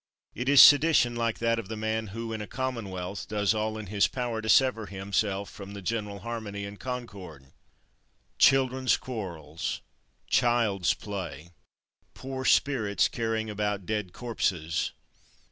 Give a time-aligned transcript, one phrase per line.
[0.33, 3.85] It is sedition like that of the man who, in a commonwealth, does all in
[3.85, 7.41] his power to sever himself from the general harmony and concord.
[7.43, 7.51] 24.
[8.39, 9.81] Children's quarrels!
[10.25, 11.49] Child's play!
[12.15, 14.91] Poor spirits carrying about dead corpses!